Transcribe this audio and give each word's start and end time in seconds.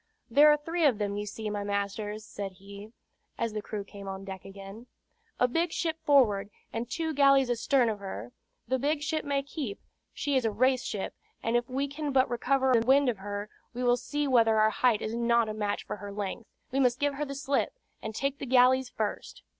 "There 0.31 0.49
are 0.51 0.57
three 0.57 0.83
of 0.85 0.97
them, 0.97 1.15
you 1.15 1.27
see, 1.27 1.47
my 1.51 1.63
masters," 1.63 2.25
said 2.25 2.53
he, 2.53 2.91
as 3.37 3.53
the 3.53 3.61
crew 3.61 3.83
came 3.83 4.07
on 4.07 4.25
deck 4.25 4.45
again. 4.45 4.87
"A 5.39 5.47
big 5.47 5.71
ship 5.71 5.99
forward, 6.07 6.49
and 6.73 6.89
two 6.89 7.13
galleys 7.13 7.51
astern 7.51 7.87
of 7.87 7.99
her. 7.99 8.31
The 8.67 8.79
big 8.79 9.03
ship 9.03 9.23
may 9.23 9.43
keep; 9.43 9.79
she 10.11 10.35
is 10.35 10.43
a 10.43 10.49
race 10.49 10.83
ship, 10.83 11.13
and 11.43 11.55
if 11.55 11.69
we 11.69 11.87
can 11.87 12.11
but 12.11 12.27
recover 12.31 12.73
the 12.73 12.83
wind 12.83 13.09
of 13.09 13.19
her, 13.19 13.47
we 13.75 13.83
will 13.83 13.95
see 13.95 14.27
whether 14.27 14.57
our 14.59 14.71
height 14.71 15.03
is 15.03 15.13
not 15.13 15.47
a 15.47 15.53
match 15.53 15.85
for 15.85 15.97
her 15.97 16.11
length. 16.11 16.47
We 16.71 16.79
must 16.79 16.99
give 16.99 17.13
her 17.13 17.23
the 17.25 17.35
slip, 17.35 17.77
and 18.01 18.15
take 18.15 18.39
the 18.39 18.47
galleys 18.47 18.89
first." 18.89 19.43